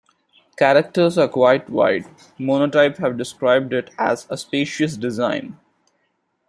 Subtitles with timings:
[0.57, 2.07] Characters are quite wide;
[2.39, 5.59] Monotype have described it as a "spacious" design.